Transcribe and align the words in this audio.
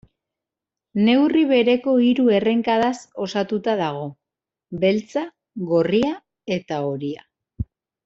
Neurri 1.07 1.43
bereko 1.51 1.93
hiru 2.05 2.25
errenkadaz 2.39 2.95
osatuta 3.27 3.77
dago, 3.85 4.03
beltza, 4.87 5.27
gorria 5.75 6.15
eta 6.61 6.85
horia. 6.91 7.29